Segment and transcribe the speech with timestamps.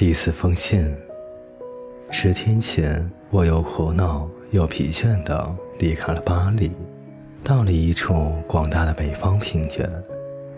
[0.00, 0.96] 第四封信。
[2.10, 6.70] 十天前，我又苦恼又疲倦地离开了巴黎，
[7.44, 10.02] 到了一处广大的北方平原。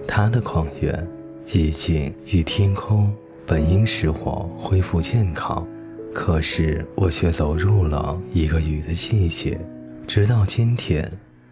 [0.06, 1.04] 它的旷远、
[1.44, 3.12] 寂静与天空
[3.44, 5.66] 本应使我恢复健康，
[6.14, 9.58] 可是我却走入了一个雨的季节。
[10.06, 11.10] 直到今天，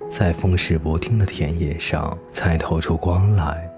[0.09, 3.69] 在风势不定的田野上才透出光来。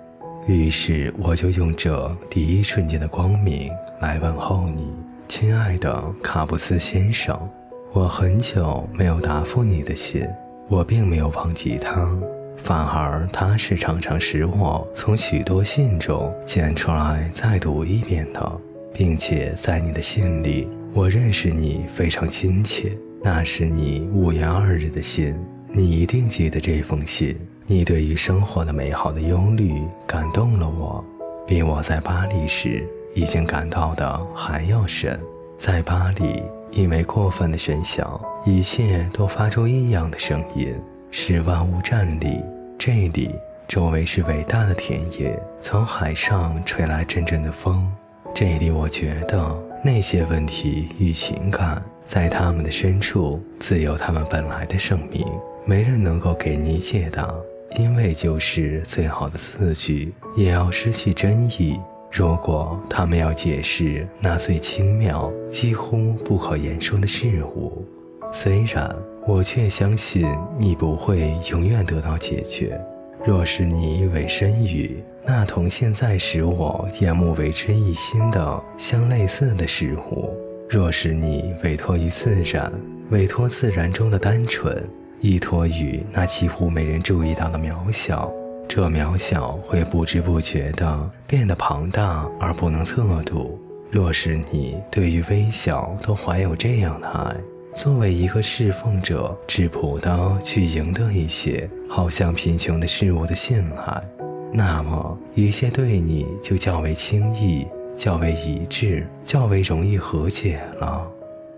[0.47, 4.93] 于是，我就用这第一瞬间的光明来问候你。
[5.29, 7.49] 亲爱的卡布斯先生，
[7.93, 10.29] 我很久没有答复你的信，
[10.69, 12.11] 我并没有忘记他，
[12.57, 18.61] 反而他是常常使我从许多信中捡出来再读一遍的，
[18.93, 22.93] 并且在你的信里，我认识你非常亲切。
[23.23, 25.35] 那是你五月二日的信，
[25.73, 27.39] 你一定记得这封信。
[27.67, 31.05] 你对于生活的美好的忧虑感动了我，
[31.47, 32.87] 比我在巴黎时。
[33.15, 35.21] 已经感到的还要深，
[35.59, 40.75] 在巴黎，因为过分的喧嚣，一切都发出异样的声音，
[41.11, 42.43] 使万物站立。
[42.79, 43.31] 这里
[43.69, 47.87] 周围是伟大的田野，从海上吹来阵阵的风。
[48.35, 55.23] 这里，我觉得那些问题与情感，在他们的深处自有他们本来的生命，
[55.67, 57.29] 没人能够给你解答，
[57.77, 61.79] 因为就是最好的字句，也要失去真意。
[62.11, 67.87] 如果他们要解释那最轻妙、几乎不可言说的事物，
[68.31, 68.95] 虽然
[69.27, 70.27] 我却相信
[70.59, 72.79] 你不会永远得到解决。
[73.25, 80.35] 若是你委身于那同现在使我眼目为之一新的相类似的事物，
[80.69, 82.71] 若是你委托于自然，
[83.11, 84.85] 委托自然中的单纯，
[85.23, 88.31] 依托于那几乎没人注意到的渺小。
[88.69, 93.61] 这渺小会不知不觉地变得庞大而不能测度。
[93.91, 97.37] 若是你对于微小都怀有这样的爱，
[97.75, 104.03] 作为一个侍奉者，质朴地去赢得一些好像贫穷的事物的信赖，
[104.51, 111.07] 那么一切对你就较为轻易、较为一致、较为容易和解了。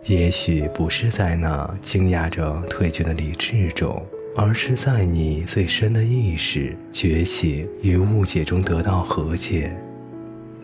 [0.07, 4.05] 也许不是在那惊讶着退却的理智中。
[4.37, 9.73] 而是在你最深的意识觉醒与误解中得到和解。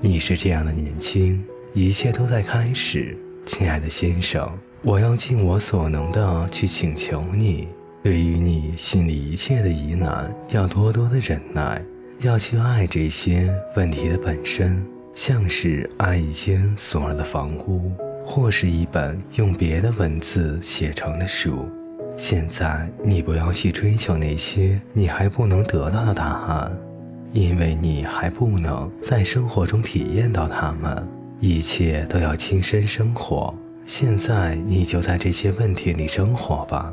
[0.00, 1.40] 你是这样的年轻，
[1.72, 4.50] 一切都在开始，亲爱的先生。
[4.82, 7.68] 我要尽我所能的去请求你，
[8.02, 11.80] 对于你心里一切的疑难，要多多的忍耐，
[12.22, 14.84] 要去爱这些问题的本身，
[15.14, 17.92] 像是爱一间锁了的房屋，
[18.32, 21.68] 或是一本用别的文字写成的书。
[22.16, 26.70] 现在你不要去追求那些你还不能得到的答案，
[27.32, 31.08] 因为你还不能在生活中体验到它们。
[31.40, 33.52] 一切都要亲身生活。
[33.84, 36.92] 现在你就在这些问题里生活吧，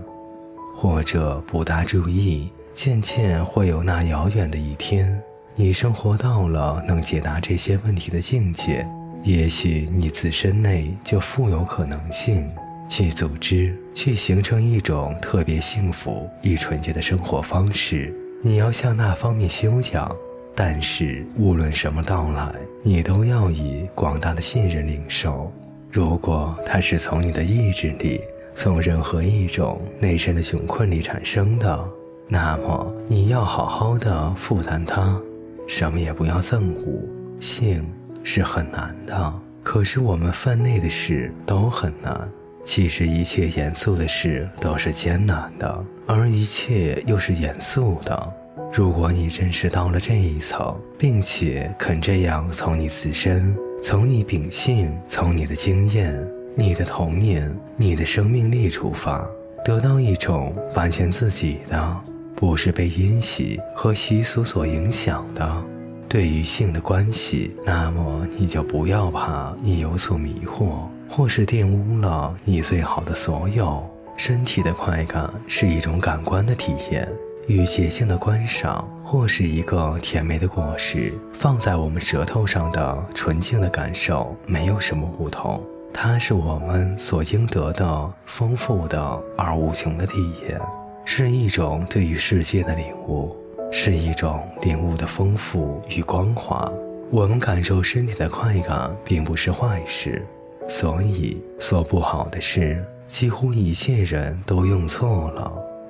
[0.76, 5.22] 或者不大注意，渐渐会有那遥远的一天，
[5.54, 8.88] 你生活到了能解答这些问题的境界。
[9.28, 12.48] 也许你自身内就富有可能性。
[12.88, 18.16] 去组织，去形成一种特别幸福、与纯洁的生活方式。
[18.42, 20.10] 你要向那方面修养，
[20.56, 22.50] 但是无论什么到来，
[22.82, 25.52] 你都要以广大的信任领受。
[25.92, 28.22] 如果它是从你的意志里，
[28.56, 31.86] 从任何一种内身的窘困里产生的，
[32.30, 35.22] 那么你要好好的负担它，
[35.68, 37.04] 什么也不要憎恶。
[37.42, 37.86] 性
[38.30, 39.34] 是很难的，
[39.64, 42.30] 可是我们分内的事都很难。
[42.66, 48.34] 其实一切严肃的事都是艰难的，而一切又是严肃的。
[48.74, 56.22] 如果你真是到了这一层，并且肯这样从你自身、从你秉性、从你的经验、
[56.54, 59.26] 你的童年、你的生命力出发，
[59.64, 61.98] 得到一种完全自己的，
[62.36, 65.64] 不是被因习和习俗所影响的
[66.10, 70.88] 对于性的关系，那么你就不要怕你有所迷惑。
[71.10, 73.88] 或是玷污了你最好的所有。
[74.18, 77.08] 身体的快感是一种感官的体验，
[77.48, 85.64] 与洁净的观赏，或是一个甜美的果实放在我们舌头上的纯净的感受没有什么不同。
[85.94, 90.14] 它是我们所应得的丰富的而无穷的体
[90.50, 90.60] 验，
[91.06, 93.34] 是一种对于世界的领悟，
[93.72, 96.72] 是一种领悟的丰富与光滑。
[97.10, 100.26] 我们感受身体的快感，并不是坏事。
[100.68, 105.50] 所以，做不好的事，几乎一切人都用错了，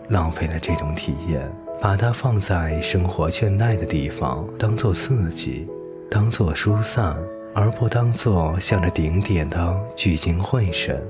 [0.09, 1.41] 浪费了这种体验，
[1.81, 5.68] 把它放在生活倦怠的地方，当做刺激，
[6.12, 7.18] 当做疏散，
[7.56, 11.01] 而不当作向着顶点的聚精会神。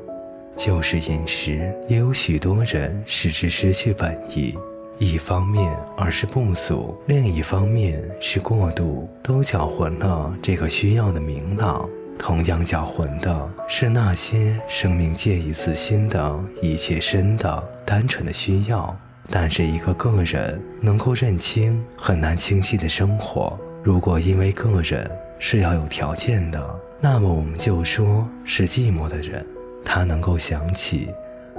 [0.55, 4.57] 就是饮食，也有许多人使之失去本意。
[4.99, 11.87] 一方面，而是不足；另一方面是过度，都搅浑了这个需要的明朗。
[12.17, 18.95] 同样搅浑的是那些生命介意自心的一切深的、单纯的需要。
[19.29, 29.45] 但是，一个个人能够认清很难清晰的生活，如果因为个人是要有条件的，那么我们就说是寂寞的人。
[29.85, 31.09] 他能够想起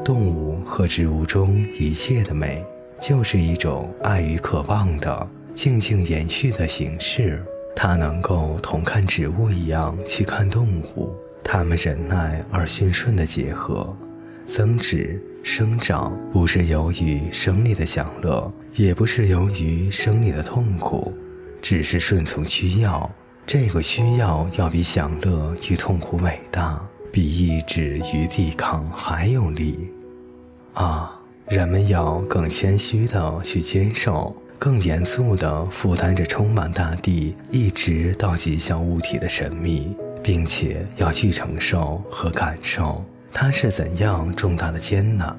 [0.04, 2.64] 动物和植物中一切的美，
[3.00, 7.42] 就是一种爱与渴望的静静延续的形式。
[7.74, 11.14] 它能够同看植物一样去看动物，
[11.44, 13.96] 它们忍耐而驯顺的结合、
[14.44, 21.12] 增值、生长，不是由于生理的享乐，也不是由于生理的痛苦，
[21.62, 23.08] 只是顺从需要。
[23.46, 26.80] 这个需要要比享乐与痛苦伟大。
[27.10, 29.90] 比意志与抵抗还有力，
[30.74, 31.17] 啊！
[31.48, 43.02] 人们要更谦虚地去接受，更严肃地负担着充满大地一直到极小物体的神秘，并且要去承受和感受
[43.32, 45.34] 它是怎样重大的艰难。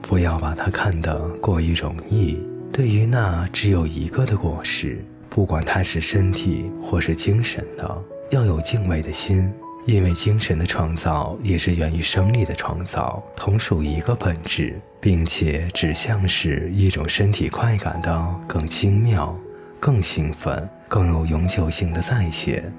[0.00, 2.40] 不要把它看得过于容易。
[2.72, 9.52] 对于那只有一个的果实，不管它是身体或是精神的，要有敬畏的心。
[9.86, 19.34] 因为精神的创造也是源于生理的创造，同属一个本质，并且指向是一种身体快感的更精妙、
[19.80, 22.72] 更兴奋、更有永久性的再现。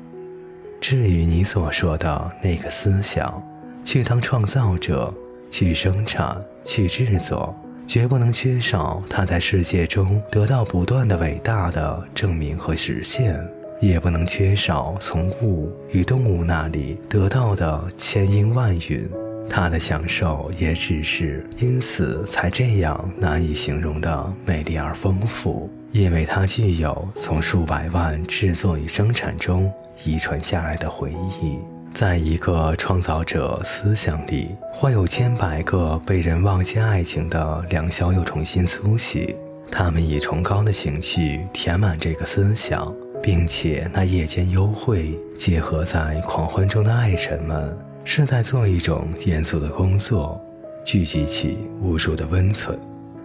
[0.80, 3.42] 至于你所说的那个思想，
[3.84, 5.14] 去当创造者，
[5.50, 7.54] 去生产，去制作，
[7.86, 13.44] 绝不能缺少它在世界中得到不断的伟大的证明和实现。
[13.82, 19.10] 也不能缺少从物与动物那里得到的千因万允，
[19.50, 29.70] 他的享受也只是因此才这样难以形容的美丽而丰富，因为它具有从数百万制作与生产中
[30.06, 31.58] 遗传下来的回忆。
[31.92, 39.36] 在一个创造者思想里，会有千百个被人忘记爱情的良宵又重新苏醒，
[39.72, 42.96] 他们以崇高的情绪填满这个思想。
[43.22, 50.42] 并且，那夜间幽会结合在狂欢中的爱神们，是在做一种严肃的工作，
[50.84, 52.80] 聚集起无数的温存，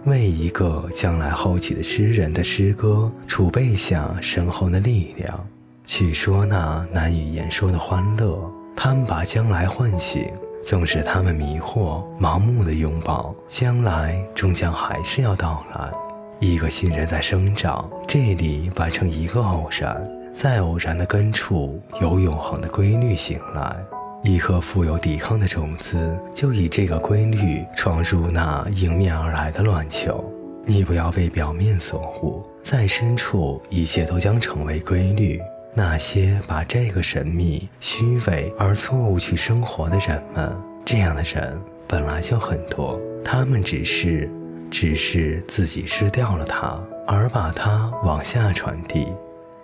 [0.05, 5.47] 为一个将来后起的诗人的诗歌储备下深厚的力量，
[5.85, 8.39] 去说那难以言说的欢乐。
[8.75, 10.27] 他们把将来唤醒，
[10.63, 16.06] 纵使他们迷惑、盲目的拥抱将来，终将还是要到来。
[16.39, 23.75] 一个新人在生长，这里完成一个偶然，在偶然的根处有永恒的规律醒来。
[24.23, 30.23] 一颗富有抵抗的种子，就以这个规律闯入那迎面而来的卵球。
[30.63, 35.39] 你不要被表面所唬，在深处一切都将成为规律。
[35.73, 40.55] 那些把这个神秘、虚伪而错误去生活的人们，
[40.85, 44.29] 这样的人本来就很多，他们只是。
[44.69, 49.07] 只是自己失掉了它，而把它往下传递，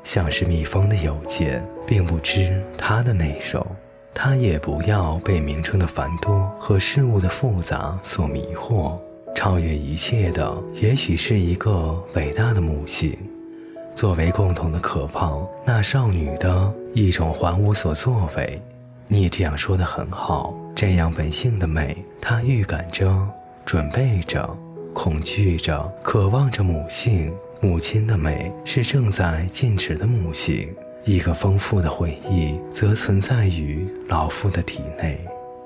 [0.04, 3.66] 像是密封的邮件，并不知它的内容。
[4.14, 8.98] 它也不要被名称的繁多和事物的复杂所迷惑。
[9.36, 13.18] 超越一切的，也许是一个伟大的母性，
[13.96, 15.48] 作为共同的渴望。
[15.66, 18.62] 那少女的一种还无所作为。
[19.08, 23.28] 你这样说的很好，这样本性的美，她预感着，
[23.66, 24.48] 准备着。
[24.94, 30.70] 恐惧着，渴望着母性，母亲的美是正在静止的母性。
[31.04, 35.20] 一个丰富的回忆则存在于老妇的体内，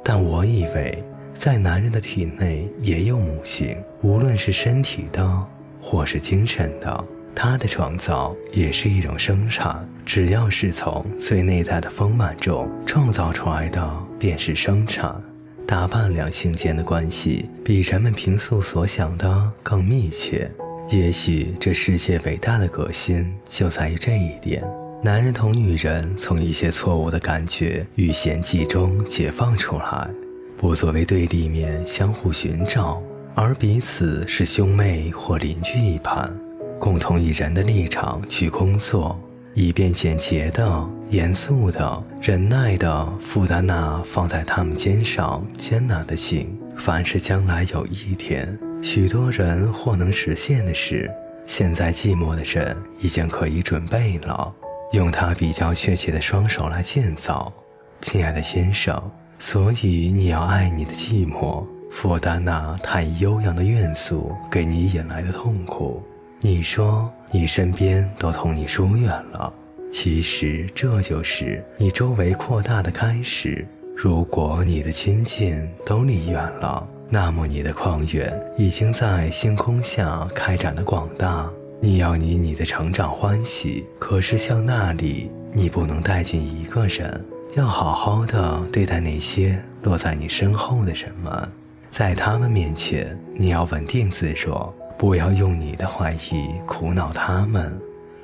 [0.03, 1.03] 但我以为
[1.33, 5.45] 在男人的体内也有母性，无论是身体的
[5.79, 7.05] 或是精神的，
[7.35, 9.87] 他的创造也是一种生产。
[10.03, 15.21] 只要是从最内在的丰满中创造出来的，便是生产。
[15.67, 20.49] 打扮两性间的关系比人们平素所想的更密切。
[20.89, 24.63] 也许这世界伟大的革新就在于这一点：
[25.03, 30.09] 男人同女人从一些错误的感觉与嫌忌中解放出来，
[30.57, 33.03] 不作为对立面相互寻找，
[33.35, 36.33] 而彼此是兄妹或邻居一般，
[36.79, 39.19] 共同以人的立场去工作。
[39.59, 46.55] 以便简洁的、严肃的、忍耐的负担那放在他们肩上艰难的性。
[46.75, 51.09] 凡是将来有一天许多人或能实现的事，
[51.47, 54.53] 现在寂寞的人已经可以准备了。
[54.91, 57.51] 用他比较确切的双手来建造。
[57.99, 66.03] 亲爱的先生，所以你要爱你的寂寞，负担那太悠扬的怨诉给你引来的痛苦。
[66.39, 69.51] 你说你身边都同你疏远了，
[69.91, 73.67] 其实这就是你周围扩大的开始。
[73.95, 81.49] 如果你的亲近都离远了，那么你的旷远已经在星空下开展的广大。
[81.79, 87.25] 你要你你的成长欢喜，可是向那里你不能带进一个人。
[87.55, 91.51] 要好好的对待那些落在你身后的人们，
[91.89, 97.79] 在他们面前，你要稳定自若，不要用你的怀疑苦恼他们，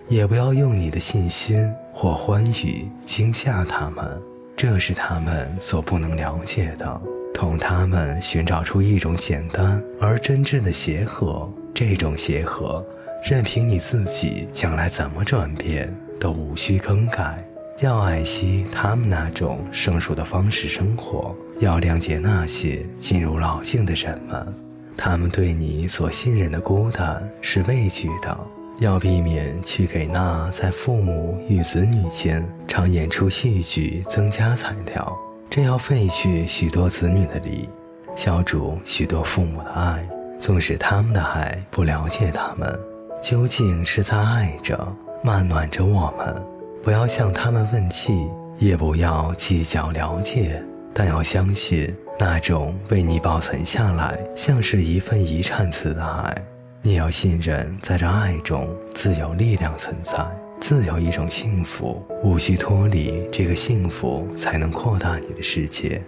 [0.08, 4.22] 也不要用你的信心或欢愉惊吓他们。
[4.56, 7.02] 这是他们所不能了解的。
[7.34, 12.86] 同他们寻找出一种简单而真挚的协和，这种协和，
[13.24, 17.44] 任凭你自己将来怎么转变，都无需更改。
[17.80, 24.54] 要爱惜他们那种生疏的方式生活，要谅解那些进入老境的人们，
[24.98, 28.38] 他们对你所信任的孤单是畏惧的。
[28.80, 35.16] 要避免去给那在父母与子女间常演出戏剧增加材料，
[35.50, 37.70] 这要废去许多子女的礼，
[38.16, 40.08] 消除许多父母的爱。
[40.40, 42.78] 纵使他们的爱不了解他们，
[43.22, 46.36] 究竟是在爱着、慢暖着我们。
[46.84, 50.62] 不要向他们问计，也不要计较了解，
[50.94, 56.36] 但要相信那种为你保存下来，像是一份遗产似的爱。
[56.82, 60.26] 你要信任，在这爱中自有力量存在，
[60.60, 66.02] 自有一种幸福，无需脱离这个幸福才能扩大你的世界。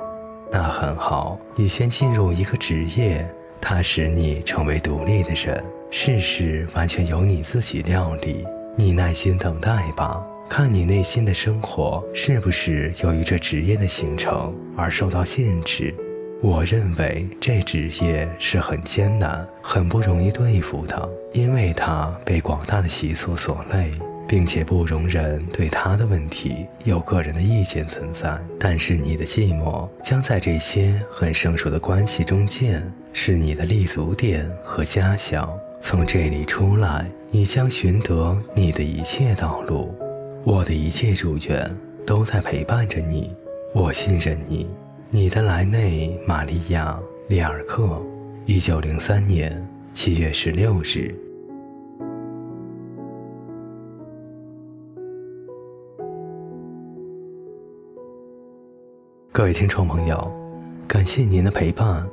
[0.52, 3.28] 那很好，你先进入一个职业，
[3.60, 8.46] 它使你成为独立的人，事事完全由你自己料理。
[8.78, 10.22] 你耐心等待吧。
[10.48, 15.94] 看你内心的生活是不是由于这职业的形成而受到限制？
[16.42, 23.92] 我认为这职业是很艰难、很不容易对付的，因为它被广大的习俗所累，
[24.28, 28.40] 并且不容人对他的问题有个人的意见存在。
[28.60, 35.50] 但是你的寂寞将在这些很生疏的关系中间，是你的立足点和家乡。
[35.82, 39.94] 从这里出来，你将寻得你的一切道路。
[40.46, 41.76] 我的一切主权
[42.06, 43.36] 都在陪伴着你，
[43.74, 44.70] 我信任你。
[45.10, 47.00] 你的莱内·玛利亚·
[47.30, 48.00] 里尔克，
[48.46, 51.16] 一九零三年七月十六日。
[59.32, 60.32] 各位听众朋友，
[60.88, 62.08] 感谢您的陪伴，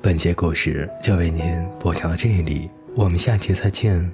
[0.00, 4.10] 本节故事就为您播讲到这里，我们下期再见。